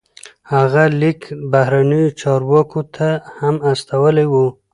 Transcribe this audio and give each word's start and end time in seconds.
هغه 0.53 0.83
لیک 0.99 1.21
بهرنیو 1.51 2.15
چارواکو 2.19 2.81
ته 2.95 3.09
هم 3.37 3.55
استولی 3.71 4.25
و. 4.31 4.33